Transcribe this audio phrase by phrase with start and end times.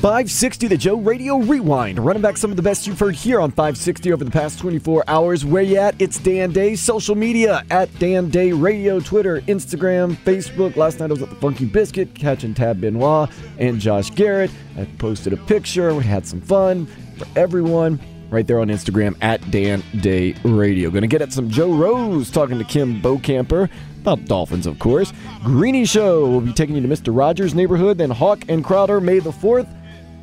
[0.00, 3.40] Five sixty, the Joe Radio Rewind, running back some of the best you've heard here
[3.40, 5.44] on 560 over the past 24 hours.
[5.44, 6.00] Where you at?
[6.00, 6.76] It's Dan Day.
[6.76, 10.76] Social media at Dan Day Radio, Twitter, Instagram, Facebook.
[10.76, 14.50] Last night I was at the Funky Biscuit catching Tab Benoit and Josh Garrett.
[14.76, 15.92] I posted a picture.
[15.94, 17.98] We had some fun for everyone
[18.30, 20.90] right there on Instagram at Dan Day Radio.
[20.90, 23.68] Going to get at some Joe Rose talking to Kim Bokamper
[24.02, 25.12] about Dolphins, of course.
[25.42, 27.16] Greeny Show will be taking you to Mr.
[27.16, 27.98] Rogers' neighborhood.
[27.98, 29.66] Then Hawk and Crowder, May the 4th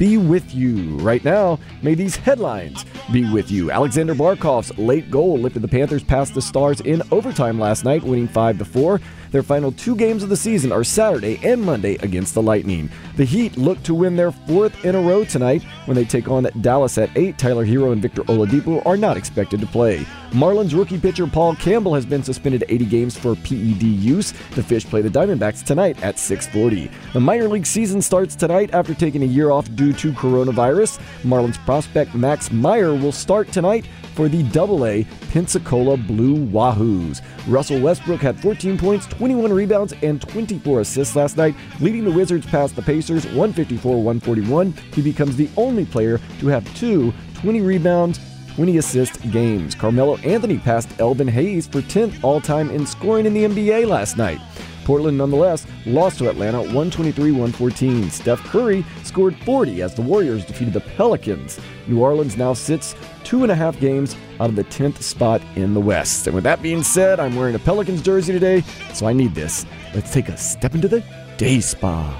[0.04, 0.98] be with you.
[0.98, 3.72] Right now, may these headlines be with you.
[3.72, 8.28] Aleksander Barkov's late goal lifted the Panthers past the Stars in overtime last night, winning
[8.28, 9.00] 5 to 4.
[9.34, 12.88] Their final two games of the season are Saturday and Monday against the Lightning.
[13.18, 16.48] The Heat look to win their fourth in a row tonight when they take on
[16.62, 17.36] Dallas at 8.
[17.36, 20.06] Tyler Herro and Victor Oladipo are not expected to play.
[20.34, 24.34] Marlins rookie pitcher Paul Campbell has been suspended 80 games for PED use.
[24.54, 26.92] The Fish play the Diamondbacks tonight at 6:40.
[27.14, 31.00] The minor league season starts tonight after taking a year off due to coronavirus.
[31.24, 37.22] Marlins prospect Max Meyer will start tonight for the AA Pensacola Blue Wahoos.
[37.48, 42.46] Russell Westbrook had 14 points, 21 rebounds, and 24 assists last night, leading the Wizards
[42.46, 44.74] past the Pacers 154 141.
[44.94, 48.20] He becomes the only player to have two 20 rebounds,
[48.56, 49.76] 20 assist games.
[49.76, 54.18] Carmelo Anthony passed Elvin Hayes for 10th all time in scoring in the NBA last
[54.18, 54.40] night.
[54.84, 58.10] Portland, nonetheless, lost to Atlanta 123 114.
[58.10, 61.60] Steph Curry scored 40 as the Warriors defeated the Pelicans.
[61.88, 65.74] New Orleans now sits two and a half games out of the 10th spot in
[65.74, 66.28] the West.
[66.28, 68.62] And with that being said, I'm wearing a Pelicans jersey today,
[68.94, 69.66] so I need this.
[69.94, 71.04] Let's take a step into the
[71.38, 72.20] day spa.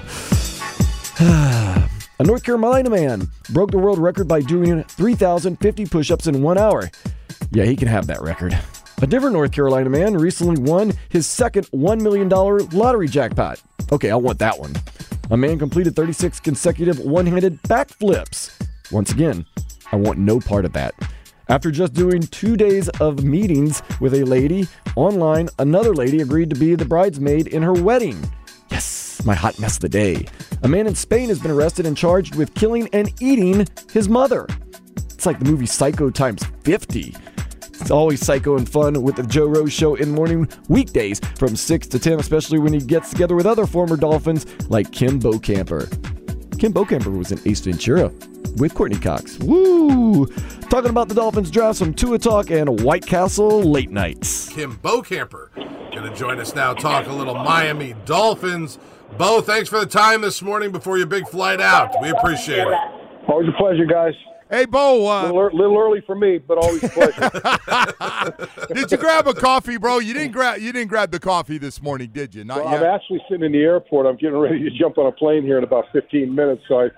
[2.18, 6.58] a North Carolina man broke the world record by doing 3,050 push ups in one
[6.58, 6.90] hour.
[7.50, 8.58] Yeah, he can have that record.
[9.02, 13.60] A different North Carolina man recently won his second $1 million lottery jackpot.
[13.92, 14.72] Okay, I want that one.
[15.30, 18.52] A man completed 36 consecutive one handed backflips.
[18.92, 19.44] Once again,
[19.92, 20.94] I want no part of that.
[21.48, 24.66] After just doing two days of meetings with a lady
[24.96, 28.18] online, another lady agreed to be the bridesmaid in her wedding.
[28.70, 30.26] Yes, my hot mess of the day.
[30.62, 34.46] A man in Spain has been arrested and charged with killing and eating his mother.
[34.96, 37.14] It's like the movie Psycho times 50.
[37.80, 41.56] It's always psycho and fun with the Joe Rose Show in the morning weekdays from
[41.56, 45.90] 6 to 10, especially when he gets together with other former Dolphins like Kim Bokamper.
[46.58, 48.12] Kim Bokamper was in Ace Ventura
[48.56, 49.38] with Courteney Cox.
[49.40, 50.26] Woo!
[50.70, 54.48] Talking about the Dolphins draft, some Tua talk, and White Castle late nights.
[54.50, 55.50] Kim Bokamper
[55.94, 58.78] going to join us now, talk a little Miami Dolphins.
[59.16, 61.94] Bo, thanks for the time this morning before your big flight out.
[62.02, 62.78] We appreciate it.
[63.28, 64.12] Always a pleasure, guys.
[64.54, 65.08] Hey, Bo.
[65.08, 68.68] Uh, little, little, early for me, but always a pleasure.
[68.74, 69.98] did you grab a coffee, bro?
[69.98, 70.60] You didn't grab.
[70.60, 72.44] You didn't grab the coffee this morning, did you?
[72.44, 72.84] Not well, yet.
[72.84, 74.06] I'm actually sitting in the airport.
[74.06, 76.62] I'm getting ready to jump on a plane here in about 15 minutes.
[76.68, 76.88] So I,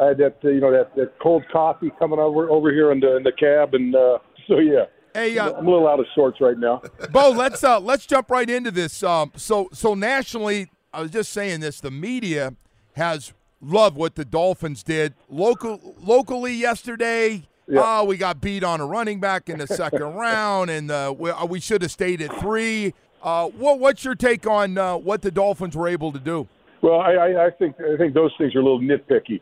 [0.00, 3.00] I had that, uh, you know, that, that cold coffee coming over over here in
[3.00, 4.18] the in the cab, and uh,
[4.48, 4.84] so yeah.
[5.12, 6.80] Hey, uh, I'm a little out of sorts right now.
[7.10, 9.02] Bo, let's uh, let's jump right into this.
[9.02, 11.78] Um, so so nationally, I was just saying this.
[11.78, 12.54] The media
[12.94, 17.44] has loved what the Dolphins did local locally yesterday.
[17.68, 17.80] Yeah.
[17.84, 21.32] Oh, we got beat on a running back in the second round, and uh, we,
[21.48, 22.92] we should have stayed at three.
[23.22, 26.48] Uh, what, what's your take on uh, what the Dolphins were able to do?
[26.82, 29.40] Well, I, I, I think I think those things are a little nitpicky,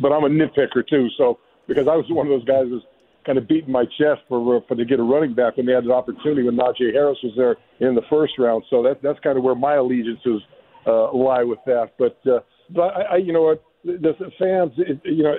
[0.00, 1.08] but I'm a nitpicker too.
[1.16, 2.84] So because I was one of those guys who's
[3.24, 5.84] kind of beating my chest for for to get a running back when they had
[5.84, 8.64] an opportunity when Najee Harris was there in the first round.
[8.68, 10.42] So that that's kind of where my allegiances
[10.86, 11.92] uh, lie with that.
[11.98, 12.40] But uh,
[12.70, 15.34] but I, I you know what the, the fans, it, you know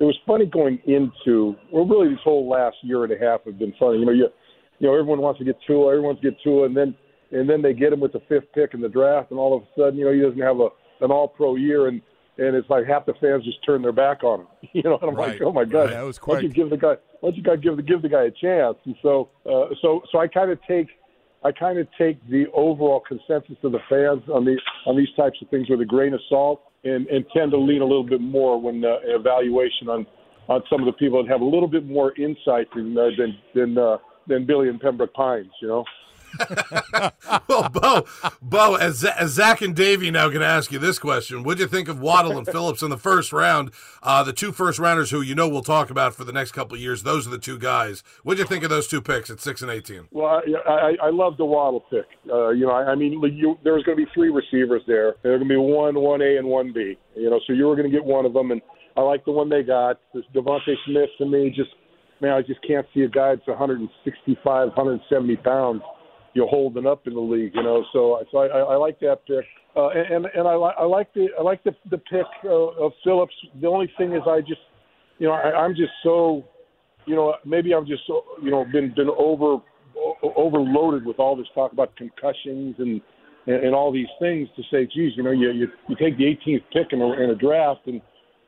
[0.00, 3.58] it was funny going into well, really this whole last year and a half have
[3.58, 3.98] been funny.
[3.98, 4.28] You know, you
[4.78, 6.94] you know everyone wants to get Tua, everyone wants to get Tua, and then
[7.30, 9.62] and then they get him with the fifth pick in the draft, and all of
[9.62, 10.68] a sudden, you know, he doesn't have a
[11.04, 12.00] an All Pro year, and
[12.38, 14.46] and it's like half the fans just turn their back on him.
[14.72, 15.32] You know, and I'm Right.
[15.32, 17.36] like, oh my god, Right, that was why don't you give the guy, why don't
[17.36, 18.76] you guys give the give the guy a chance?
[18.86, 20.88] And so, uh, so so I kind of take.
[21.44, 24.56] I kind of take the overall consensus of the fans on the
[24.86, 27.82] on these types of things with a grain of salt, and, and tend to lean
[27.82, 30.06] a little bit more when uh, evaluation on
[30.48, 33.38] on some of the people that have a little bit more insight than uh, than
[33.54, 33.96] than, uh,
[34.28, 35.50] than Billy and Pembroke Pines.
[35.60, 35.84] You know.
[37.48, 38.04] well, Bo,
[38.40, 41.66] Bo, as, as Zach and Davey now going to ask you this question: What'd you
[41.66, 43.70] think of Waddle and Phillips in the first round?
[44.02, 46.76] Uh, the two first rounders who you know we'll talk about for the next couple
[46.76, 47.02] years.
[47.02, 48.02] Those are the two guys.
[48.22, 50.08] What'd you think of those two picks at six and eighteen?
[50.10, 52.06] Well, I, I, I love the Waddle pick.
[52.30, 55.16] Uh, you know, I, I mean, you, there was going to be three receivers there.
[55.22, 56.98] There were going to be one, one A, and one B.
[57.16, 58.60] You know, so you were going to get one of them, and
[58.96, 60.00] I like the one they got.
[60.14, 61.70] This DeVonta Smith to me, just
[62.22, 65.82] man, I just can't see a guy that's 165, 170 pounds,
[66.34, 67.52] you know, holding up in the league.
[67.54, 69.44] You know, so I- so I, I, I like that pick.
[69.74, 72.92] Uh, and and I, li- I like the I like the the pick uh, of
[73.04, 73.34] Phillips.
[73.60, 74.60] The only thing is I just
[75.18, 76.44] you know I, I'm just so
[77.06, 79.58] you know, maybe I'm just so, you know been been over
[80.22, 83.00] overloaded with all this talk about concussions and
[83.46, 86.24] and, and all these things to say, geez, you know, you you, you take the
[86.24, 88.00] 18th pick in a, in a draft and,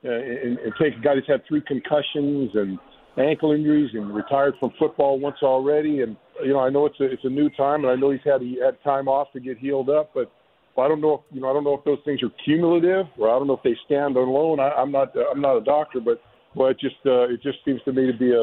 [0.04, 2.78] uh, and and take a guy that's had three concussions and
[3.16, 7.04] ankle injuries and retired from football once already, and you know, I know it's a
[7.04, 9.58] it's a new time, and I know he's had he had time off to get
[9.58, 10.30] healed up, but.
[10.76, 11.48] I don't know if you know.
[11.48, 14.16] I don't know if those things are cumulative, or I don't know if they stand
[14.16, 14.58] alone.
[14.58, 15.14] I, I'm not.
[15.30, 16.20] I'm not a doctor, but
[16.56, 18.42] but it just uh, it just seems to me to be a,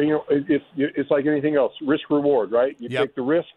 [0.00, 2.76] you know it, it's it's like anything else, risk reward, right?
[2.78, 3.02] You Yep.
[3.02, 3.48] take the risk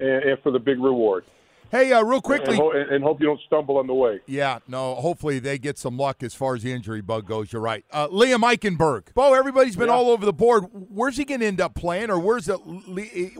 [0.00, 1.24] and, and for the big reward.
[1.72, 2.50] Hey, uh, real quickly.
[2.54, 4.20] and, ho- and, hope you don't stumble on the way.
[4.26, 4.94] Yeah, no.
[4.96, 7.50] Hopefully they get some luck as far as the injury bug goes.
[7.50, 7.82] You're right.
[7.90, 9.14] Uh, Liam Eichenberg.
[9.14, 9.94] Bo, everybody's been Yeah.
[9.94, 10.66] all over the board.
[10.70, 12.56] Where's he going to end up playing, or where's it?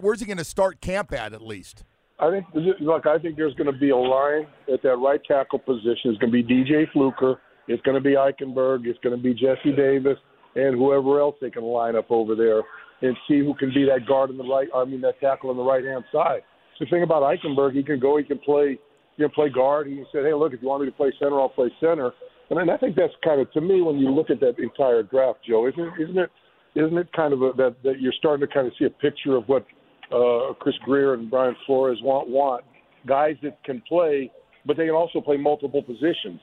[0.00, 1.34] Where's he going to start camp at?
[1.34, 1.84] At least.
[2.18, 2.46] I think
[2.80, 6.10] look, I think there's going to be a line at that right tackle position.
[6.12, 7.38] It's going to be DJ Fluker.
[7.68, 8.86] It's going to be Eichenberg.
[8.86, 10.16] It's going to be Jesse Davis
[10.54, 12.62] and whoever else they can line up over there
[13.02, 14.68] and see who can be that guard on the right.
[14.74, 16.42] I mean that tackle on the right hand side.
[16.80, 18.16] The thing about Eichenberg, he can go.
[18.16, 18.78] He can play.
[19.16, 19.86] He can play guard.
[19.86, 22.12] He say, "Hey, look, if you want me to play center, I'll play center."
[22.50, 25.02] And then I think that's kind of to me when you look at that entire
[25.02, 25.68] draft, Joe.
[25.68, 26.30] Isn't isn't it
[26.74, 29.36] isn't it kind of a, that that you're starting to kind of see a picture
[29.36, 29.64] of what
[30.12, 32.64] uh, Chris Grier and Brian Flores want want
[33.06, 34.30] guys that can play,
[34.66, 36.40] but they can also play multiple positions.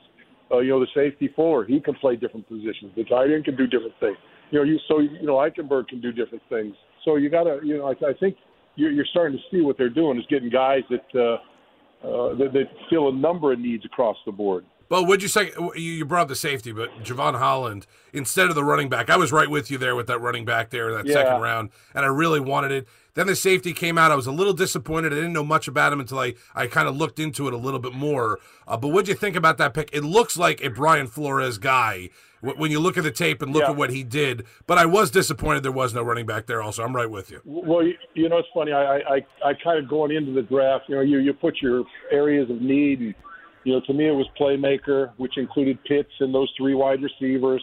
[0.50, 2.92] Uh, you know, the safety Fuller, he can play different positions.
[2.96, 4.16] The tight end can do different things.
[4.50, 6.74] You know, you so you know Eichenberg can do different things.
[7.04, 8.36] So you got to, you know, I, I think
[8.80, 11.36] you're, you're starting to see what they're doing is getting guys that uh,
[12.06, 14.64] uh, that, that fill a number of needs across the board.
[14.90, 18.64] Well, would you say you brought up the safety, but Jevon Holland instead of the
[18.64, 19.08] running back?
[19.08, 21.14] I was right with you there with that running back there in that Yeah.
[21.14, 22.88] second round, and I really wanted it.
[23.14, 24.10] Then the safety came out.
[24.10, 25.12] I was a little disappointed.
[25.12, 27.56] I didn't know much about him until I, I kind of looked into it a
[27.56, 28.38] little bit more.
[28.66, 29.90] Uh, but what'd you think about that pick?
[29.92, 32.10] It looks like a Brian Flores guy
[32.40, 33.70] wh- when you look at the tape and look Yeah.
[33.70, 34.44] at what he did.
[34.66, 36.62] But I was disappointed there was no running back there.
[36.62, 37.40] Also, I'm right with you.
[37.44, 38.72] Well, you, you know, it's funny.
[38.72, 41.60] I, I, I, I kind of going into the draft, you know, you, you put
[41.62, 43.14] your areas of need, and
[43.64, 47.62] you know, to me it was playmaker, which included Pitts and those three wide receivers,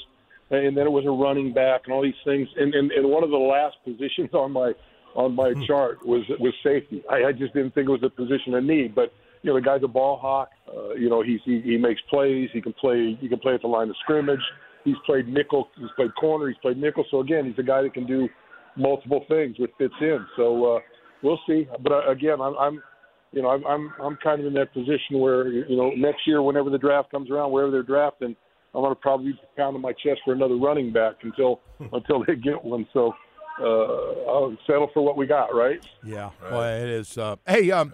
[0.49, 2.47] and then it was a running back and all these things.
[2.57, 4.73] And and, and one of the last positions on my
[5.15, 7.03] on my chart was was safety.
[7.09, 9.11] I, I just didn't think it was a position of need, but
[9.41, 10.49] you know, the guy's a ball hawk.
[10.67, 12.49] Uh, you know, he's he, he makes plays.
[12.53, 13.17] He can play.
[13.19, 14.41] He can play at the line of scrimmage.
[14.83, 15.69] He's played nickel.
[15.77, 16.47] He's played corner.
[16.47, 17.05] He's played nickel.
[17.11, 18.29] So again, he's a guy that can do
[18.77, 20.25] multiple things, which fits in.
[20.35, 20.79] So uh,
[21.23, 21.67] we'll see.
[21.81, 22.83] But uh, again, I'm, I'm
[23.31, 26.41] you know, I'm, I'm I'm kind of in that position where you know next year,
[26.41, 28.35] whenever the draft comes around, wherever they're drafting,
[28.73, 31.59] I'm going to probably be pounding my chest for another running back until
[31.93, 32.87] until they get one.
[32.93, 33.13] So
[33.59, 35.85] uh, I'll settle for what we got, right?
[36.03, 36.29] Yeah.
[36.41, 37.17] Well, it is.
[37.17, 37.91] Uh, hey, um,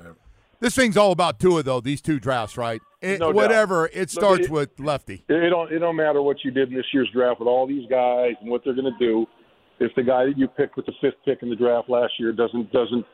[0.60, 1.82] this thing's all about Tua though.
[1.82, 2.82] These two drafts, right?
[3.02, 3.36] It, No doubt.
[3.36, 3.88] whatever.
[3.88, 5.24] It Look, starts it- with lefty.
[5.28, 7.68] It, it don't it don't matter what you did in this year's draft with all
[7.68, 9.26] these guys and what they're going to do.
[9.80, 12.32] If the guy that you picked with the fifth pick in the draft last year
[12.32, 13.06] doesn't doesn't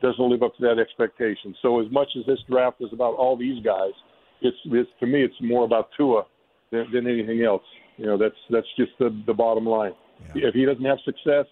[0.00, 3.36] doesn't live up to that expectation, so as much as this draft is about all
[3.36, 3.92] these guys,
[4.40, 6.24] it's it's to me it's more about Tua
[6.70, 7.62] than, than anything else.
[7.96, 9.92] You know that's that's just the the bottom line.
[10.34, 11.46] If he doesn't have success,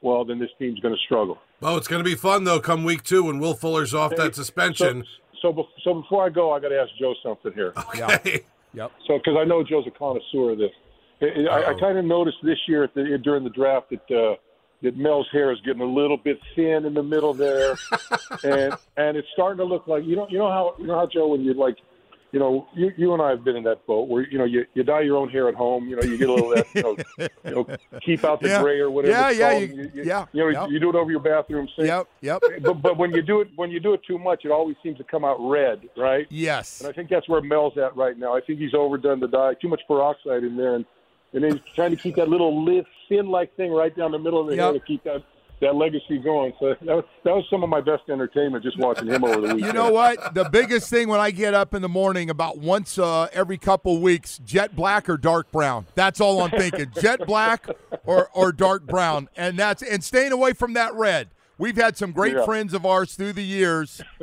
[0.00, 1.38] well then this team's going to struggle.
[1.62, 2.60] Oh, it's going to be fun though.
[2.60, 5.04] Come week two when Will Fuller's off Hey, that suspension.
[5.40, 7.72] So, so, bef- so before I go, I got to ask Joe something here.
[7.76, 8.44] Okay.
[8.74, 8.92] Yep.
[9.06, 10.70] So, because I know Joe's a connoisseur of this,
[11.22, 14.36] I, I, I kind of noticed this year at the, during the draft that uh,
[14.82, 17.76] that Mel's hair is getting a little bit thin in the middle there,
[18.44, 21.06] and and it's starting to look like you know you know how you know how
[21.06, 21.76] Joe when you like
[22.32, 24.66] you know, you you and I have been in that boat where you know you,
[24.74, 25.88] you dye your own hair at home.
[25.88, 26.66] You know, you get a little that.
[26.74, 26.96] You know,
[27.44, 28.60] you know keep out the Yeah.
[28.62, 29.12] gray or whatever.
[29.12, 30.70] Yeah, yeah, you- you, yeah, You know, yep.
[30.70, 31.86] you do it over your bathroom sink.
[31.88, 32.42] Yep, yep.
[32.62, 34.98] But but when you do it when you do it too much, it always seems
[34.98, 36.26] to come out red, right?
[36.28, 36.80] Yes.
[36.80, 38.36] And I think that's where Mel's at right now.
[38.36, 39.54] I think he's overdone the dye.
[39.54, 40.84] Too much peroxide in there, and
[41.36, 44.48] and then trying to keep that little lit, thin-like thing right down the middle of
[44.48, 44.82] the hair Yep.
[44.82, 45.22] to keep that
[45.58, 46.52] that legacy going.
[46.60, 49.40] So that was that was some of my best entertainment just watching him over the
[49.54, 49.60] weekend.
[49.60, 50.34] You know what?
[50.34, 53.98] The biggest thing when I get up in the morning, about once uh, every couple
[54.02, 55.86] weeks, jet black or dark brown.
[55.94, 56.90] That's all I'm thinking.
[57.00, 57.66] jet black
[58.04, 61.28] or, or dark brown, and that's and staying away from that red.
[61.56, 62.44] We've had some great Yeah.
[62.44, 64.02] friends of ours through the years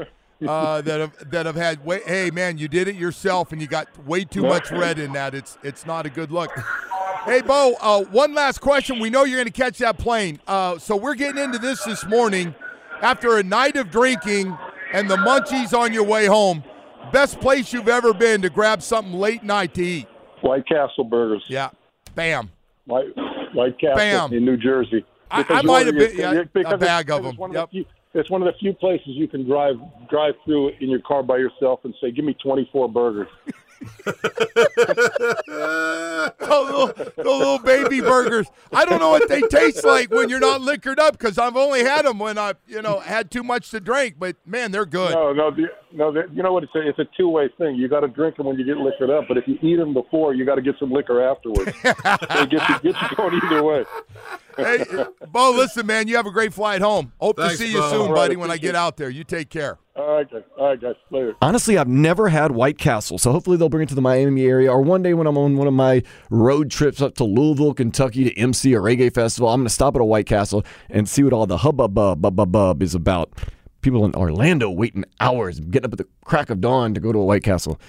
[0.47, 1.83] uh, that have that have had.
[1.83, 5.13] Way, hey, man, you did it yourself, and you got way too much red in
[5.13, 5.33] that.
[5.33, 6.51] It's it's not a good look.
[7.25, 8.99] Hey, Bo, uh, one last question.
[8.99, 10.39] We know you're going to catch that plane.
[10.45, 12.53] Uh, so we're getting into this this morning
[13.01, 14.57] after a night of drinking
[14.91, 16.63] and the munchies on your way home.
[17.13, 20.07] Best place you've ever been to grab something late night to eat.
[20.41, 21.43] White Castle burgers.
[21.47, 21.69] Yeah.
[22.13, 22.51] Bam.
[22.85, 23.15] White
[23.53, 24.33] White Castle Bam.
[24.33, 25.05] in New Jersey.
[25.31, 27.37] I- Because I might have been- yeah, a bag it's- of them.
[27.37, 27.69] one Yep.
[27.71, 29.75] the few- it's one of the few places you can drive
[30.09, 33.29] drive through in your car by yourself and say, "Give me 24 burgers."
[36.39, 38.47] those, little, those little baby burgers.
[38.71, 41.83] I don't know what they taste like when you're not liquored up because I've only
[41.83, 44.15] had them when I, you know, had too much to drink.
[44.17, 45.13] But man, they're good.
[45.13, 46.11] No, no, the, no.
[46.11, 46.63] The, you know what?
[46.63, 47.75] It's a it's a two way thing.
[47.75, 49.93] You got to drink them when you get liquored up, but if you eat them
[49.93, 51.71] before, you got to get some liquor afterwards.
[51.83, 53.85] so it gets you, gets you going either way.
[54.55, 54.85] Hey,
[55.31, 57.11] Bo, listen, man, you have a great flight home.
[57.19, 57.89] Hope Thanks, to see you Bo.
[57.89, 58.35] soon, All right, buddy.
[58.35, 59.77] When I appreciate get out there, you take care.
[59.95, 60.95] All All right, guys.
[61.09, 61.33] Later.
[61.41, 64.71] Honestly, I've never had White Castle, so hopefully they'll bring it to the Miami area.
[64.71, 68.25] Or one day when I'm on one of my road trips up to Louisville, Kentucky
[68.25, 71.23] to MC a reggae festival, I'm going to stop at a White Castle and see
[71.23, 73.31] what all the hubbub bub bub bub is about.
[73.81, 77.19] People in Orlando waiting hours, getting up at the crack of dawn to go to
[77.19, 77.79] a White Castle.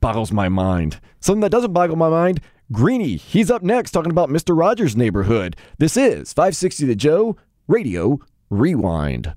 [0.00, 1.00] Boggles my mind.
[1.20, 2.40] Something that doesn't boggle my mind.
[2.72, 4.56] Greeny, he's up next talking about Mr.
[4.56, 5.56] Rogers' neighborhood.
[5.78, 7.36] This is 560 The Joe
[7.68, 9.34] Radio Rewind.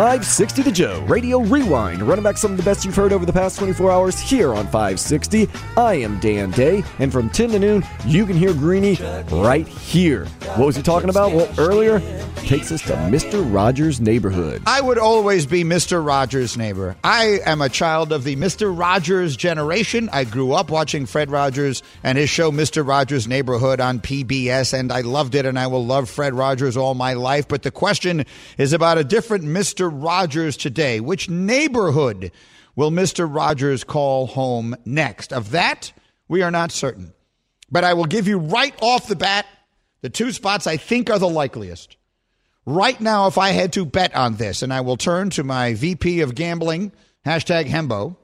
[0.00, 3.34] 560 The Joe, Radio Rewind, running back some of the best you've heard over the
[3.34, 5.46] past 24 hours here on 560.
[5.76, 8.94] I am Dan Day, and from 10 to noon, you can hear Greeny
[9.30, 10.24] right here.
[10.54, 11.32] What was he talking about?
[11.32, 12.00] Well, earlier,
[12.36, 13.46] takes us to Mr.
[13.54, 14.62] Rogers' neighborhood.
[14.66, 16.04] I would always be Mr.
[16.04, 16.96] Rogers' neighbor.
[17.04, 18.76] I am a child of the Mr.
[18.76, 20.08] Rogers generation.
[20.12, 22.86] I grew up watching Fred Rogers and his show Mr.
[22.86, 26.94] Rogers' Neighborhood on PBS, and I loved it, and I will love Fred Rogers all
[26.94, 27.46] my life.
[27.46, 28.24] But the question
[28.56, 29.89] is about a different Mr.
[29.90, 31.00] Rogers today.
[31.00, 32.32] Which neighborhood
[32.76, 33.32] will Mr.
[33.32, 35.32] Rogers call home next?
[35.32, 35.92] Of that,
[36.28, 37.12] we are not certain.
[37.70, 39.46] But I will give you right off the bat
[40.02, 41.96] the two spots I think are the likeliest.
[42.66, 45.74] Right now, if I had to bet on this, and I will turn to my
[45.74, 46.92] VP of gambling,
[47.26, 48.16] hashtag Hembo,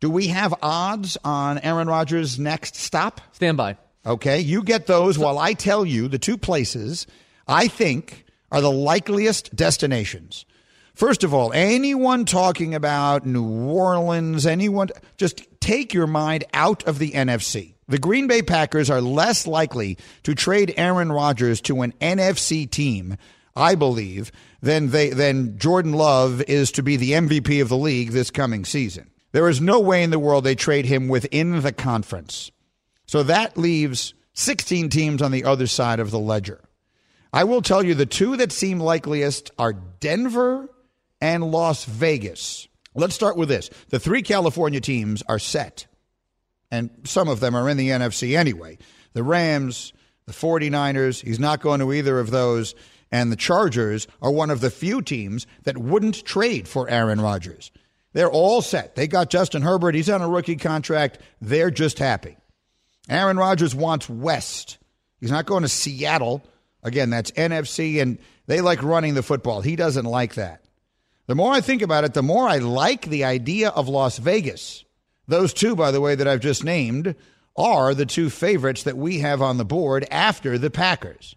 [0.00, 3.20] do we have odds on Aaron Rodgers' next stop?
[3.32, 3.76] Stand by.
[4.04, 7.06] Okay, you get those while I tell you the two places
[7.48, 10.44] I think are the likeliest destinations.
[10.94, 17.00] First of all, anyone talking about New Orleans, anyone, just take your mind out of
[17.00, 17.74] the NFC.
[17.88, 23.16] The Green Bay Packers are less likely to trade Aaron Rodgers to an NFC team,
[23.56, 24.30] I believe,
[24.62, 28.64] than they than Jordan Love is to be the MVP of the league this coming
[28.64, 29.10] season.
[29.32, 32.52] There is no way in the world they trade him within the conference.
[33.06, 36.60] So that leaves 16 teams on the other side of the ledger.
[37.32, 40.68] I will tell you the two that seem likeliest are Denver
[41.24, 42.68] and Las Vegas.
[42.94, 43.70] Let's start with this.
[43.88, 45.86] The three California teams are set,
[46.70, 48.76] and some of them are in the NFC anyway.
[49.14, 49.94] The Rams,
[50.26, 52.74] the 49ers, he's not going to either of those,
[53.10, 57.72] and the Chargers are one of the few teams that wouldn't trade for Aaron Rodgers.
[58.12, 58.94] They're all set.
[58.94, 59.94] They got Justin Herbert.
[59.94, 61.18] He's on a rookie contract.
[61.40, 62.36] They're just happy.
[63.08, 64.76] Aaron Rodgers wants West.
[65.20, 66.44] He's not going to Seattle.
[66.82, 69.62] Again, that's NFC, and they like running the football.
[69.62, 70.63] He doesn't like that.
[71.26, 74.84] The more I think about it, the more I like the idea of Las Vegas.
[75.26, 77.14] Those two, by the way, that I've just named
[77.56, 81.34] are the two favorites that we have on the board after the Packers.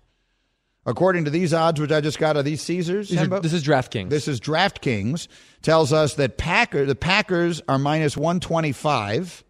[0.85, 3.09] According to these odds, which I just got, are these Caesars?
[3.09, 4.09] These are- this is DraftKings.
[4.09, 5.27] This is DraftKings.
[5.61, 9.43] Tells us that Packer, the Packers are minus 125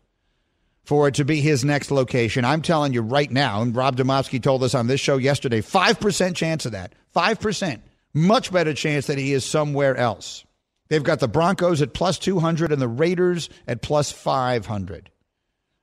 [0.84, 2.44] for it to be his next location.
[2.46, 6.36] I'm telling you right now, and Rob Demovsky told us on this show yesterday, 5%
[6.36, 6.94] chance of that.
[7.16, 7.80] 5%.
[8.18, 10.44] Much better chance that he is somewhere else.
[10.90, 15.12] They've got the Broncos at plus 200 and the Raiders at plus 500.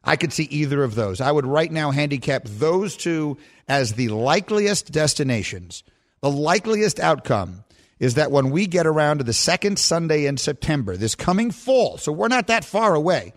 [0.02, 1.20] I could see either of those.
[1.20, 3.38] I would right now handicap those two
[3.68, 5.84] as the likeliest destinations,
[6.22, 7.62] the likeliest outcome.
[8.00, 11.98] is that when we get around to the second Sunday in September, this coming fall,
[11.98, 13.32] so we're not that far away.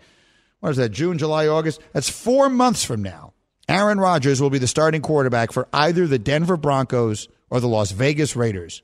[0.58, 1.80] What is that, June, July, August?
[1.92, 3.32] That's four months from now.
[3.68, 7.92] Aaron Rodgers will be the starting quarterback for either the Denver Broncos or the Las
[7.92, 8.82] Vegas Raiders.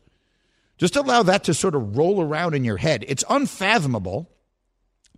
[0.84, 3.06] Just allow that to sort of roll around in your head.
[3.08, 4.30] It's unfathomable,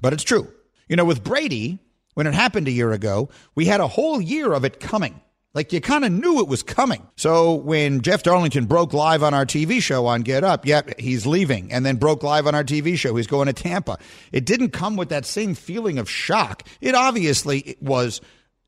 [0.01, 0.47] but it's true.
[0.89, 1.81] You know, with Brady,
[2.15, 5.21] when it happened a year ago, we had a whole year of it coming.
[5.55, 7.05] Like you kind of knew it was coming.
[7.17, 11.27] So when Jeff Darlington broke live on our TV show on Get Up, yep, he's
[11.27, 13.99] leaving, and then broke live on our TV show, he's going to Tampa.
[14.31, 16.63] It didn't come with that same feeling of shock.
[16.81, 18.21] It obviously was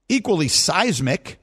[0.09, 1.39] equally seismic,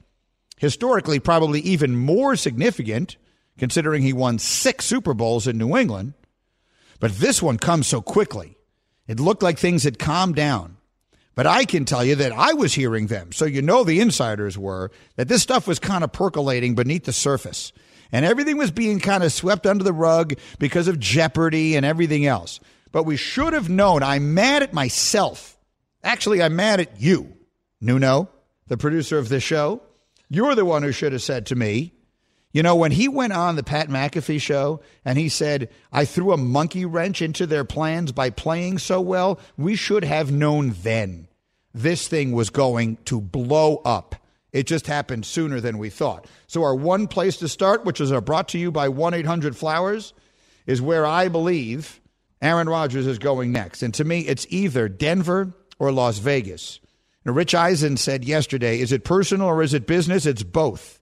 [0.58, 3.16] historically, probably even more significant,
[3.58, 6.14] considering he won six Super Bowls in New England.
[7.00, 8.56] But this one comes so quickly.
[9.06, 10.76] It looked like things had calmed down.
[11.34, 13.30] But I can tell you that I was hearing them.
[13.30, 17.12] So you know the insiders were that this stuff was kind of percolating beneath the
[17.12, 17.72] surface.
[18.10, 22.24] And everything was being kind of swept under the rug because of Jeopardy and everything
[22.24, 22.58] else.
[22.90, 24.02] But we should have known.
[24.02, 25.58] I'm mad at myself.
[26.02, 27.36] Actually, I'm mad at you,
[27.80, 28.30] Nuno,
[28.68, 29.82] the producer of this show.
[30.30, 31.92] You're the one who should have said to me,
[32.52, 36.32] you know, when he went on the Pat McAfee show and he said, I threw
[36.32, 41.28] a monkey wrench into their plans by playing so well, we should have known then
[41.76, 44.16] this thing was going to blow up.
[44.52, 46.26] It just happened sooner than we thought.
[46.46, 49.54] So, our one place to start, which is uh, brought to you by 1 800
[49.54, 50.14] Flowers,
[50.66, 52.00] is where I believe
[52.40, 53.82] Aaron Rodgers is going next.
[53.82, 56.80] And to me, it's either Denver or Las Vegas.
[57.26, 60.24] Now, Rich Eisen said yesterday, is it personal or is it business?
[60.24, 61.00] It's both.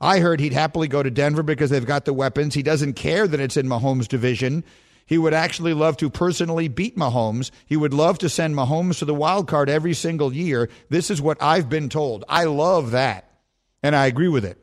[0.00, 2.54] I heard he'd happily go to Denver because they've got the weapons.
[2.54, 4.64] He doesn't care that it's in Mahomes' division.
[5.04, 7.50] He would actually love to personally beat Mahomes.
[7.66, 10.70] He would love to send Mahomes to the wild card every single year.
[10.88, 12.24] This is what I've been told.
[12.28, 13.28] I love that.
[13.82, 14.58] And I agree with it.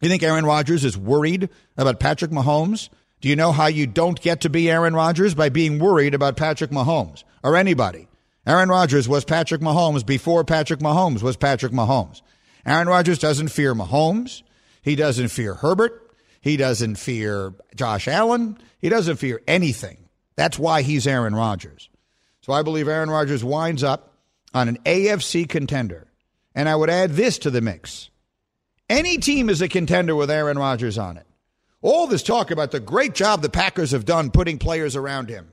[0.00, 2.90] You think Aaron Rodgers is worried about Patrick Mahomes?
[3.20, 5.34] Do you know how you don't get to be Aaron Rodgers?
[5.34, 8.08] By being worried about Patrick Mahomes or anybody.
[8.46, 12.22] Aaron Rodgers was Patrick Mahomes before Patrick Mahomes was Patrick Mahomes.
[12.64, 14.42] Aaron Rodgers doesn't fear Mahomes.
[14.86, 16.12] He doesn't fear Herbert.
[16.40, 18.56] He doesn't fear Josh Allen.
[18.78, 19.98] He doesn't fear anything.
[20.36, 21.90] That's why he's Aaron Rodgers.
[22.42, 24.12] So I believe Aaron Rodgers winds up
[24.54, 26.06] on an AFC contender.
[26.54, 28.10] And I would add this to the mix.
[28.88, 31.26] Any team is a contender with Aaron Rodgers on it.
[31.82, 35.50] All this talk about the great job the Packers have done putting players around him.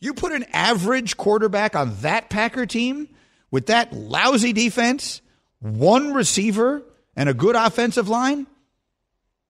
[0.00, 3.08] You put an average quarterback on that Packer team
[3.52, 5.22] with that lousy defense,
[5.60, 6.82] one receiver,
[7.14, 8.48] and a good offensive line,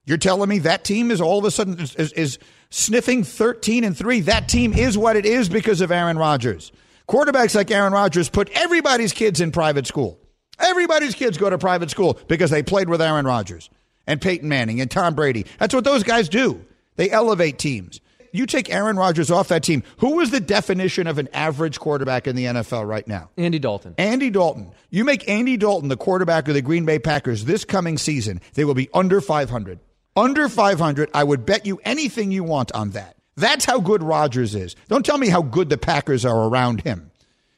[0.05, 2.39] you're telling me that team is all of a sudden is, is, is,
[2.71, 4.23] sniffing 13 and 3.
[4.23, 6.73] That team is what it is because of Aaron Rodgers.
[7.09, 10.19] Quarterbacks like Aaron Rodgers put everybody's kids in private school.
[10.59, 13.69] Everybody's kids go to private school because they played with Aaron Rodgers
[14.07, 15.47] and Peyton Manning and Tom Brady.
[15.59, 16.65] That's what those guys do.
[16.97, 18.01] They elevate teams.
[18.35, 19.83] You take Aaron Rodgers off that team.
[19.99, 23.29] Who is the definition of an average quarterback in the NFL right now?
[23.37, 23.95] Andy Dalton.
[23.99, 24.73] Andy Dalton.
[24.89, 28.65] You make Andy Dalton the quarterback of the Green Bay Packers this coming season, they
[28.65, 29.81] will be under 500.
[30.15, 33.17] Under 500, I would bet you anything you want on that.
[33.37, 34.77] That's how good Rodgers is.
[34.89, 37.11] Don't tell me how good the Packers are around him.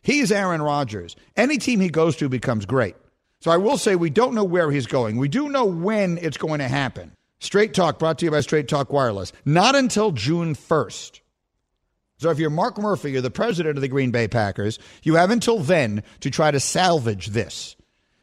[0.03, 1.17] He's Aaron Rodgers.
[1.37, 2.95] Any team he goes to becomes great.
[3.41, 5.17] So I will say we don't know where he's going.
[5.17, 7.13] We do know when it's going to happen.
[7.41, 9.33] Straight Talk brought to you by Straight Talk Wireless.
[9.45, 11.21] Not until June 1st.
[12.19, 15.31] So if you're Mark Murphy, you're the president of the Green Bay Packers, you have
[15.31, 17.75] until then to try to salvage this.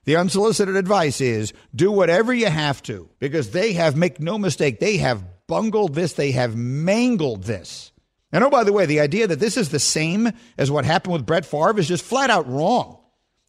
[0.05, 4.79] The unsolicited advice is do whatever you have to because they have, make no mistake,
[4.79, 7.91] they have bungled this, they have mangled this.
[8.31, 11.13] And oh, by the way, the idea that this is the same as what happened
[11.13, 12.97] with Brett Favre is just flat out wrong.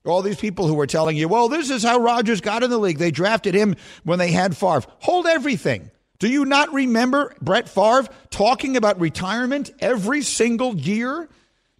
[0.05, 2.79] All these people who are telling you, well, this is how Rodgers got in the
[2.79, 2.99] league.
[2.99, 4.83] They drafted him when they had Favre.
[4.99, 5.91] Hold everything.
[6.19, 11.29] Do you not remember Brett Favre talking about retirement every single year?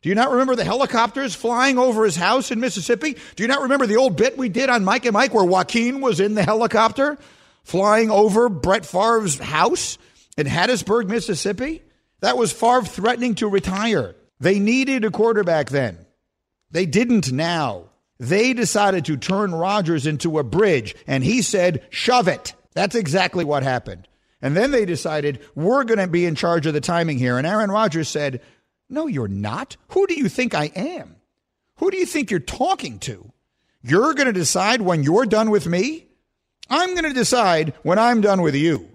[0.03, 3.17] Do you not remember the helicopters flying over his house in Mississippi?
[3.37, 6.01] Do you not remember the old bit we did on Mike and Mike where Joaquin
[6.01, 7.19] was in the helicopter
[7.63, 9.99] flying over Brett Favre's house
[10.37, 11.83] in Hattiesburg, Mississippi?
[12.21, 14.17] That was Favre threatening to retire.
[14.41, 15.99] They needed a quarterback then.
[16.73, 17.85] They didn't now.
[18.19, 22.55] They decided to turn Rodgers into a bridge, and he said, shove it.
[22.75, 24.09] That's exactly what happened.
[24.41, 27.39] And then they decided, we're going to be in charge of the timing here.
[27.39, 28.41] And Aaron Rodgers said,
[28.93, 29.77] no, you're not.
[29.89, 31.17] Who do you think I am?
[31.79, 33.33] Who do you think you're talking to?
[33.83, 36.07] You're going to decide when you're done with me?
[36.69, 38.89] I'm going to decide when I'm done with you.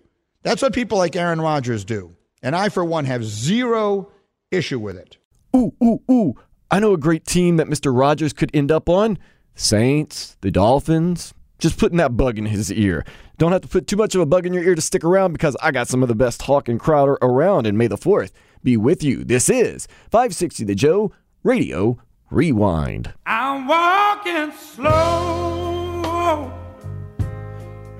[0.43, 2.15] That's what people like Aaron Rodgers do.
[2.43, 4.11] And I, for one, have zero
[4.51, 5.17] issue with it.
[5.55, 6.35] Ooh, ooh, ooh.
[6.69, 7.91] I know a great team that Mr.
[7.97, 9.17] Rodgers could end up on
[9.55, 13.03] Saints, the Dolphins, just putting that bug in his ear.
[13.39, 15.33] Don't have to put too much of a bug in your ear to stick around
[15.33, 18.31] because I got some of the best Hawk and Crowder around, in May the 4th
[18.63, 19.23] be with you.
[19.23, 21.11] This is 560 The Joe
[21.43, 21.97] Radio
[22.29, 23.13] Rewind.
[23.25, 25.87] I'm walking slow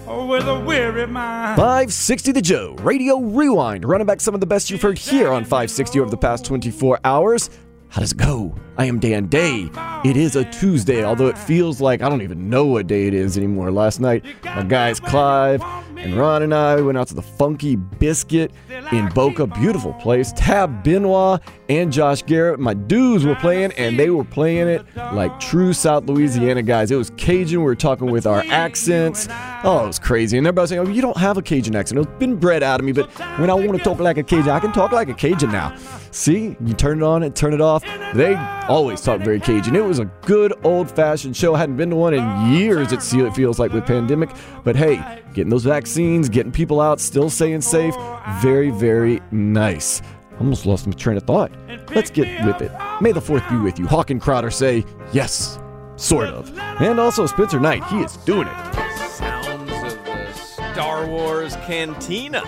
[0.08, 1.58] oh, with a weary mind.
[1.58, 5.43] 560 The Joe Radio Rewind, running back some of the best you've heard here on
[5.43, 7.50] 560 over the past 24 hours.
[7.89, 8.54] How does it go?
[8.78, 9.70] I am Dan Day.
[10.04, 13.13] It is a Tuesday, although it feels like I don't even know what day it
[13.13, 13.72] is anymore.
[13.72, 15.63] Last night, my guys Clive
[16.08, 18.52] and Ron and I went out to the Funky Biscuit
[18.91, 19.46] in Boca.
[19.46, 20.32] Beautiful place.
[20.34, 25.38] Tab Benoit and Josh Garrett, my dudes were playing, and they were playing it like
[25.39, 26.91] true South Louisiana guys.
[26.91, 27.60] It was Cajun.
[27.60, 29.28] We were talking with our accents.
[29.63, 30.38] Oh, it was crazy.
[30.38, 32.00] And everybody saying, Oh, you don't have a Cajun accent.
[32.00, 34.50] It's been bred out of me, but when I want to talk like a Cajun,
[34.50, 35.76] I can talk like a Cajun now.
[36.12, 37.84] See, you turn it on and turn it off.
[38.13, 38.36] They
[38.67, 39.76] always talk very Cajun.
[39.76, 41.56] It was a good old fashioned show.
[41.56, 43.02] I hadn't been to one in years, it
[43.34, 44.30] feels like with pandemic.
[44.63, 47.96] But hey, getting those vaccines, getting people out, still staying safe,
[48.41, 50.02] very, very nice.
[50.39, 51.52] Almost lost my train of thought.
[51.96, 52.72] Let's get with it.
[53.02, 53.88] May the 4th be with you.
[53.88, 55.60] Hawk and Crowder say yes,
[55.96, 56.58] sort of.
[56.80, 58.74] And also Spencer Knight, he is doing it.
[59.10, 62.43] Sounds of the Star Wars Cantina.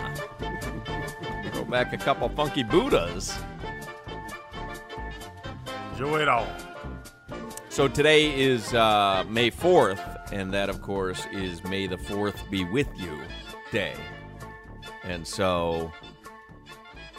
[1.52, 3.38] Throw back a couple funky Buddhas.
[6.00, 6.48] Enjoy it all.
[7.68, 12.64] So today is uh, May 4th, and that, of course, is May the 4th be
[12.64, 13.20] with you
[13.70, 13.96] day.
[15.04, 15.92] And so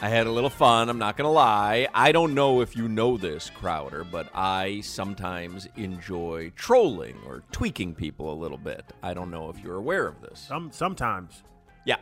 [0.01, 0.89] I had a little fun.
[0.89, 1.89] I'm not going to lie.
[1.93, 7.93] I don't know if you know this, Crowder, but I sometimes enjoy trolling or tweaking
[7.93, 8.83] people a little bit.
[9.03, 10.39] I don't know if you're aware of this.
[10.39, 11.43] Some sometimes.
[11.85, 11.97] Yeah.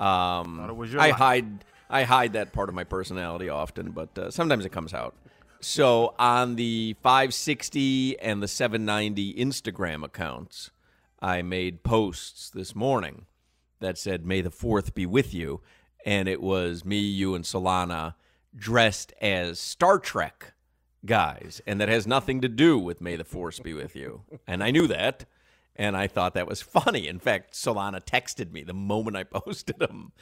[0.00, 1.18] Um, Thought it was your I life.
[1.18, 5.14] hide I hide that part of my personality often, but uh, sometimes it comes out.
[5.62, 10.70] So on the 560 and the 790 Instagram accounts,
[11.20, 13.26] I made posts this morning
[13.80, 15.60] that said "May the Fourth be with you,"
[16.06, 18.14] and it was me, you, and Solana
[18.56, 20.54] dressed as Star Trek
[21.04, 24.64] guys, and that has nothing to do with "May the Force be with you." And
[24.64, 25.26] I knew that,
[25.76, 27.06] and I thought that was funny.
[27.06, 30.12] In fact, Solana texted me the moment I posted them.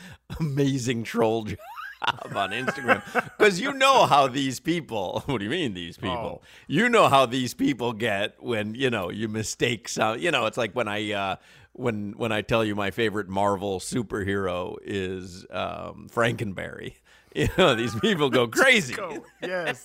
[0.40, 1.58] Amazing troll job
[2.02, 3.02] on Instagram
[3.36, 5.22] because you know how these people.
[5.28, 6.42] What do you mean these people?
[6.66, 10.18] You know how these people get when you know you mistake some.
[10.18, 11.12] You know, it's like when I.
[11.12, 11.36] Uh,
[11.72, 16.94] when when I tell you my favorite Marvel superhero is um, Frankenberry,
[17.34, 18.94] you know these people go crazy.
[18.94, 19.24] Go.
[19.40, 19.84] Yes.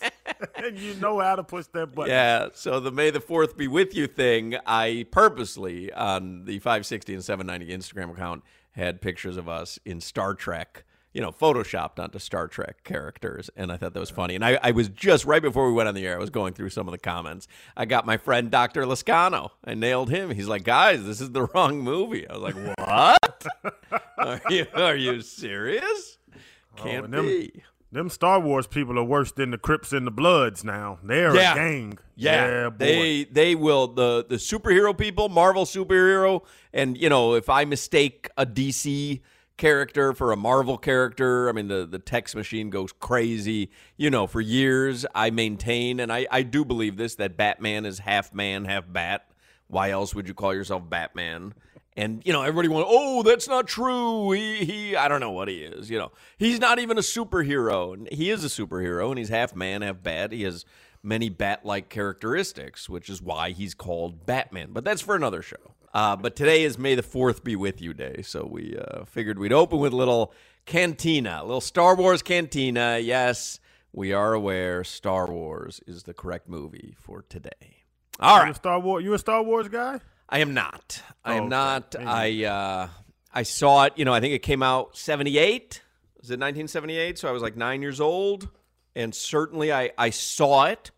[0.56, 2.10] and you know how to push that button.
[2.10, 7.14] Yeah, so the May the 4th be with you thing, I purposely on the 560
[7.14, 12.18] and 790 Instagram account had pictures of us in Star Trek, you know, photoshopped onto
[12.20, 13.50] Star Trek characters.
[13.56, 14.36] And I thought that was funny.
[14.36, 16.54] And I, I was just right before we went on the air, I was going
[16.54, 17.48] through some of the comments.
[17.78, 18.84] I got my friend Dr.
[18.86, 19.52] Lascano.
[19.64, 20.32] I nailed him.
[20.32, 22.28] He's like, guys, this is the wrong movie.
[22.28, 23.46] I was like, what?
[24.18, 26.18] are, you, are you serious?
[26.34, 27.64] Oh, Can't Oh, them, be.
[27.92, 30.98] Them Star Wars people are worse than the Crips and the Bloods now.
[31.04, 31.52] They're Yeah.
[31.52, 32.00] a gang.
[32.16, 32.76] Yeah, boy.
[32.80, 36.42] they they will the the superhero people, Marvel superhero,
[36.74, 39.22] and you know if I mistake a DC
[39.58, 43.70] character for a Marvel character, I mean the the text machine goes crazy.
[43.98, 48.00] You know, for years I maintain, and I I do believe this that Batman is
[48.00, 49.30] half man, half bat.
[49.68, 51.54] Why else would you call yourself Batman?
[51.96, 55.48] And you know, everybody went, "Oh, that's not true." He he, I don't know what
[55.48, 55.90] he is.
[55.90, 58.12] You know, he's not even a superhero.
[58.12, 60.32] He is a superhero, and he's half man, half bat.
[60.32, 60.66] He has
[61.04, 64.70] many bat-like characteristics, which is why he's called Batman.
[64.72, 65.74] But that's for another show.
[65.94, 69.38] Uh, but today is May the Fourth be with you day, so we uh, figured
[69.38, 70.34] we'd open with a little
[70.66, 72.98] cantina, a little Star Wars cantina.
[72.98, 73.60] Yes,
[73.92, 77.84] we are aware Star Wars is the correct movie for today.
[78.20, 78.42] All right.
[78.42, 78.52] You right.
[78.52, 79.04] a Star Wars.
[79.04, 80.00] You a Star Wars guy?
[80.30, 81.04] I am not.
[81.24, 81.50] I Oh, am okay.
[81.50, 81.96] not.
[82.00, 82.88] I uh,
[83.32, 83.94] I saw it.
[83.96, 85.84] You know, I think it came out seventy eight.
[86.20, 87.20] Was it nineteen seventy eight?
[87.20, 88.50] So I was like nine years old,
[88.96, 90.92] and certainly I I saw it.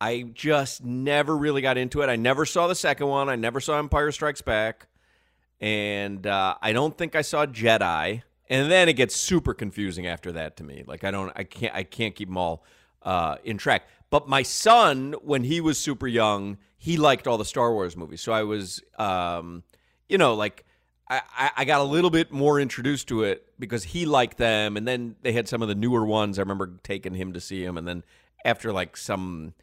[0.00, 2.08] I just never really got into it.
[2.08, 3.28] I never saw the second one.
[3.28, 4.86] I never saw Empire Strikes Back,
[5.60, 8.22] and uh, I don't think I saw Jedi.
[8.50, 10.82] And then it gets super confusing after that to me.
[10.86, 12.64] Like I don't, I can't, I can't keep them all
[13.02, 13.86] uh, in track.
[14.10, 18.22] But my son, when he was super young, he liked all the Star Wars movies.
[18.22, 19.64] So I was, um,
[20.08, 20.64] you know, like
[21.10, 24.86] I, I- got a little bit more introduced to it because he liked them, and
[24.86, 26.38] then they had some of the newer ones.
[26.38, 28.04] I remember taking him to see them, and then
[28.44, 29.54] after like some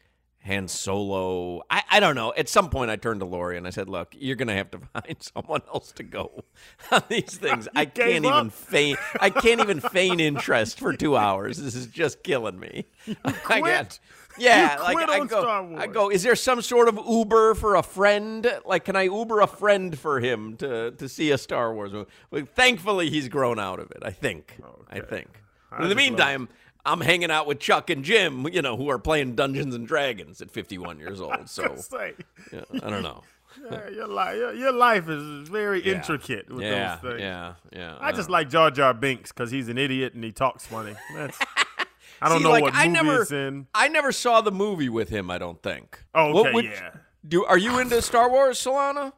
[0.46, 1.62] Han Solo.
[1.70, 2.32] I, I don't know.
[2.36, 4.70] At some point, I turned to Lori and I said, "Look, you're going to have
[4.70, 6.44] to find someone else to go
[6.90, 7.68] on these things.
[7.74, 8.96] I can't even feign.
[9.20, 11.58] I can't even feign interest for two hours.
[11.58, 12.86] This is just killing me.
[13.46, 13.98] I got,
[14.38, 15.80] yeah, like I go, Star Wars.
[15.82, 16.10] I go.
[16.10, 18.46] Is there some sort of Uber for a friend?
[18.64, 22.10] Like, can I Uber a friend for him to to see a Star Wars movie?
[22.30, 24.02] Well, thankfully, he's grown out of it.
[24.02, 24.56] I think.
[24.88, 25.28] I think.
[25.72, 26.48] I But in the just love meantime.
[26.86, 30.40] I'm hanging out with Chuck and Jim, you know, who are playing Dungeons and Dragons
[30.40, 31.48] at 51 years old.
[31.50, 32.14] So say.
[32.52, 33.22] yeah, I don't know.
[33.70, 35.94] Yeah, your life, your, your life is very Yeah.
[35.94, 37.20] intricate with Yeah, those things.
[37.22, 38.34] yeah, yeah, I I just know.
[38.34, 40.94] like Jar Jar Binks because he's an idiot and he talks funny.
[41.14, 41.38] That's,
[42.20, 43.66] I don't See, know like, what I movie never, it's in.
[43.74, 45.30] I never saw the movie with him.
[45.30, 46.02] I don't think.
[46.14, 46.90] Oh, okay, yeah.
[47.26, 49.14] Do are you into Star Wars, Solana?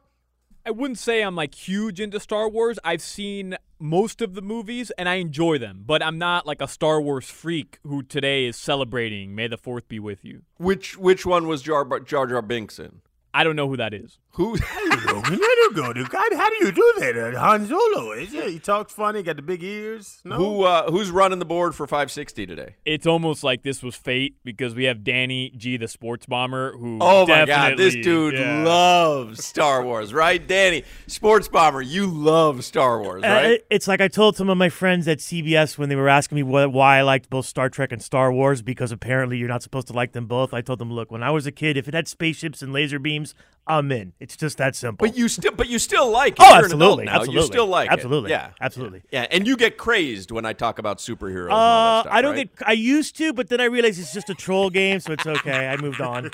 [0.69, 2.77] I wouldn't say I'm like huge into Star Wars.
[2.83, 6.67] I've seen most of the movies and I enjoy them, but I'm not like a
[6.67, 10.43] Star Wars freak who today is celebrating May the Fourth be with you.
[10.57, 13.01] Which which one was Jar Jar, Jar Binks in?
[13.33, 14.17] I don't know who that is.
[14.33, 14.55] Who?
[14.61, 16.09] How do you go, dude?
[16.09, 17.17] God, How do you do that?
[17.35, 18.49] Uh, Han Solo, is it?
[18.49, 20.21] He talks funny, got the big ears.
[20.23, 22.75] No, Who uh, who's running the board for 560 today?
[22.85, 26.99] It's almost like this was fate because we have Danny G, the sports bomber, who
[27.01, 28.63] Oh my god, this dude yeah.
[28.63, 30.45] loves Star Wars, right?
[30.47, 33.45] Danny, sports bomber, you love Star Wars, Uh, right?
[33.51, 36.35] it- it's like I told some of my friends at CBS when they were asking
[36.37, 39.63] me what, why I liked both Star Trek and Star Wars because apparently you're not
[39.63, 40.53] supposed to like them both.
[40.53, 42.99] I told them, look, when I was a kid, if it had spaceships and laser
[42.99, 43.18] beams,
[43.67, 44.13] I'm in.
[44.19, 45.05] It's just that simple.
[45.07, 46.39] But you still, but you still like it.
[46.39, 47.33] Oh, You're adult absolutely.
[47.35, 48.33] You still like Absolutely, it.
[48.33, 49.03] Yeah, absolutely.
[49.11, 51.51] Yeah, and you get crazed when I talk about superheroes.
[51.51, 52.55] Uh, stuff, I don't right?
[52.57, 52.67] get.
[52.67, 55.67] I used to, but then I realized it's just a troll game, so it's okay.
[55.67, 56.31] I moved on.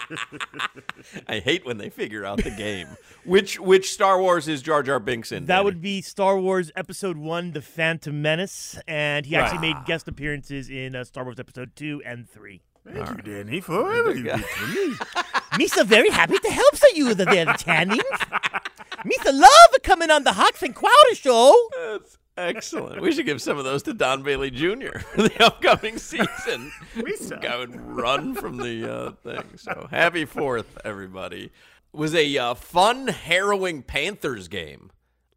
[1.28, 2.88] I hate when they figure out the game.
[3.26, 5.46] which which Star Wars is Jar Jar Binks in?
[5.48, 5.66] That Danny?
[5.66, 9.76] would be Star Wars Episode One: The Phantom Menace, and he actually Right.
[9.76, 12.62] made guest appearances in uh, Star Wars Episode Two and Three.
[12.86, 14.94] Thank you, Danny, for everything you did for me.
[15.66, 18.00] Misa very happy to help you there, Channing.
[19.06, 21.70] Misa love coming on the Hawks and Crowder show.
[21.76, 23.02] That's excellent.
[23.02, 25.00] We should give some of those to Don Bailey Jr.
[25.14, 26.72] for the upcoming season.
[27.42, 29.58] Guy would run from the uh, thing.
[29.58, 31.46] So happy Fourth, everybody.
[31.46, 34.92] It was a uh, fun, harrowing Panthers game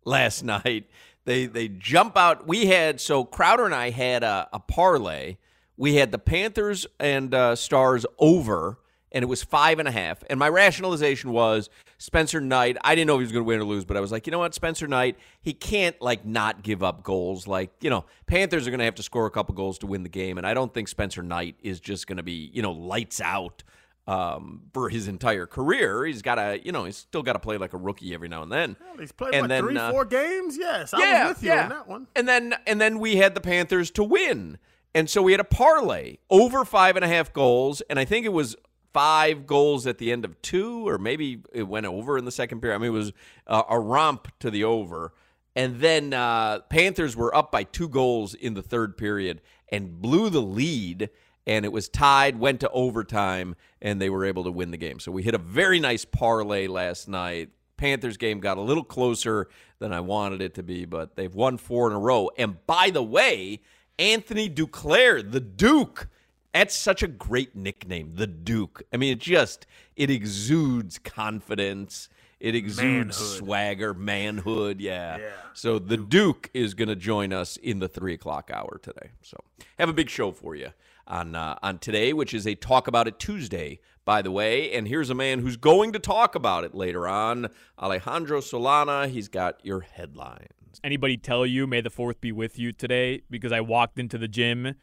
[0.05, 0.89] last night.
[1.25, 2.47] They they jump out.
[2.47, 5.37] We had so Crowder and I had a, a parlay.
[5.79, 8.79] We had the Panthers and uh, Stars over,
[9.11, 10.23] and it was five and a half.
[10.29, 12.77] And my rationalization was Spencer Knight.
[12.83, 14.27] I didn't know if he was going to win or lose, but I was like,
[14.27, 17.47] you know what, Spencer Knight, he can't like not give up goals.
[17.47, 20.03] Like you know, Panthers are going to have to score a couple goals to win
[20.03, 22.73] the game, and I don't think Spencer Knight is just going to be you know
[22.73, 23.63] lights out
[24.09, 26.07] um, for his entire career.
[26.07, 28.43] He's got to, you know, he's still got to play like a rookie every now
[28.43, 28.75] and then.
[28.99, 30.57] He's played And what, then, three, uh, four games.
[30.57, 31.65] Yes, I yeah, was with you yeah.
[31.65, 32.07] on that one.
[32.17, 34.59] And then and then we had the Panthers to win.
[34.95, 38.25] And so we had a parlay over five and a half goals, and I think
[38.27, 38.57] it was
[38.93, 42.61] five goals at the end of two, or maybe it went over in the second
[42.61, 42.77] period.
[42.77, 43.13] I mean, it was
[43.47, 45.13] uh, a romp to the over.
[45.55, 50.31] And then uh, Panthers were up by two goals in the third period and blew
[50.31, 51.11] the lead,
[51.47, 55.01] and it was tied, went to overtime, and they were able to win the game.
[55.01, 57.51] So we hit a very nice parlay last night.
[57.77, 59.49] Panthers game got a little closer
[59.79, 62.31] than I wanted it to be, but they've won four in a row.
[62.39, 63.61] And by the way,
[63.99, 66.09] Anthony Duclair, the Duke.
[66.53, 68.83] That's such a great nickname, the Duke.
[68.93, 72.09] I mean, it just it exudes confidence.
[72.41, 73.39] It exudes Manhood.
[73.39, 74.81] swagger, manhood.
[74.81, 75.19] Yeah.
[75.19, 75.31] yeah.
[75.55, 79.11] So the Duke is going to join us in the three o'clock hour today.
[79.23, 79.37] So
[79.79, 80.71] have a big show for you
[81.09, 84.73] on uh, on today, which is a talk about it Tuesday, by the way.
[84.73, 89.09] And here's a man who's going to talk about it later on, Alejandro Solana.
[89.09, 90.49] He's got your headline.
[90.85, 93.23] Anybody tell you May the Fourth be with you today?
[93.31, 94.75] Because I walked into the gym.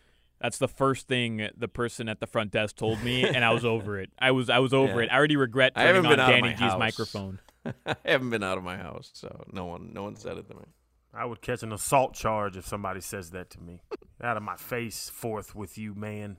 [0.42, 3.64] That's the first thing the person at the front desk told me, and I was
[3.64, 4.10] over it.
[4.20, 5.08] I was I was over Yeah.
[5.08, 5.10] it.
[5.12, 6.80] I already regret I turning haven't on been out of Danny my G's house.
[6.80, 7.40] microphone.
[7.86, 10.56] I haven't been out of my house, so no one no one said it to
[10.56, 10.64] me.
[11.14, 13.82] I would catch an assault charge if somebody says that to me.
[14.22, 16.36] Out of my face, forth with you, man.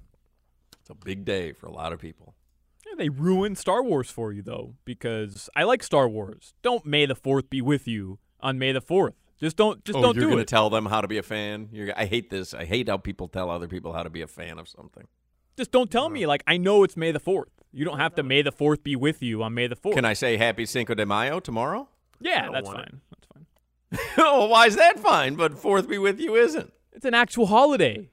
[0.83, 2.35] It's a big day for a lot of people.
[2.87, 6.53] Yeah, they ruined Star Wars for you though, because I like Star Wars.
[6.62, 9.14] Don't May the Fourth be with you on May the Fourth.
[9.38, 10.49] Just don't just oh, don't you're do gonna it.
[10.49, 11.68] tell them how to be a fan.
[11.72, 12.55] You're, I hate this.
[12.55, 15.07] I hate how people tell other people how to be a fan of something.
[15.57, 16.25] just don't tell me.
[16.25, 16.29] Uh-huh.
[16.29, 17.51] Like I know it's May the Fourth.
[17.72, 19.94] You don't have to May the Fourth be with you on May the Fourth.
[19.94, 21.88] Can I say Happy Cinco de Mayo tomorrow?
[22.20, 23.01] Yeah, that's fine.
[23.11, 24.14] That's fine.
[24.25, 25.35] oh, why is that fine?
[25.35, 26.72] But Fourth be with you isn't.
[26.92, 28.09] It's an actual holiday.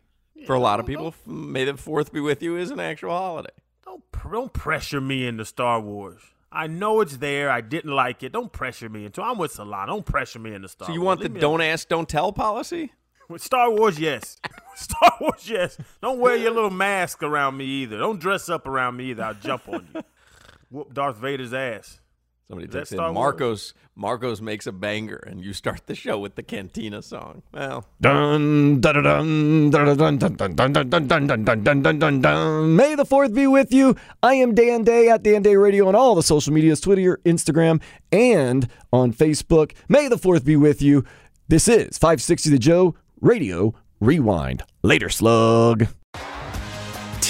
[0.46, 3.54] For a lot of people, May the Fourth be with you is an actual holiday.
[3.86, 6.22] Don't don't pressure me into Star Wars.
[6.54, 7.50] I know it's there.
[7.50, 8.32] I didn't like it.
[8.32, 9.22] Don't pressure me into.
[9.22, 9.88] I'm with Salon.
[9.88, 10.88] Don't pressure me into Star.
[10.88, 11.06] So you Wars.
[11.08, 12.94] want the Leave me don't ask, don't tell policy?
[13.28, 14.38] With Star Wars, yes.
[14.76, 15.78] Star Wars, yes.
[16.02, 17.98] Don't wear your little mask around me either.
[17.98, 19.24] Don't dress up around me either.
[19.24, 20.02] I'll jump on you.
[20.70, 22.00] Whoop Darth Vader's ass.
[22.54, 23.16] Somebody takes in Star Wars?
[23.16, 23.74] Marcos.
[23.96, 27.42] Marcos makes a banger, and you start the show with the Cantina song.
[27.52, 32.00] Well, Dun, dun, dun, dun, dun, dun, dun, dun, dun, dun, dun, dun, dun, dun,
[32.00, 32.76] dun, dun.
[32.76, 33.96] May the 4th be with you.
[34.22, 37.82] I am Dan Day at Dan Day Radio on all the social medias Twitter, Instagram,
[38.12, 39.74] and on Facebook.
[39.90, 41.04] May the 4th be with you.
[41.48, 44.62] This is 560 The Joe Radio Rewind.
[44.84, 45.88] Later, slug.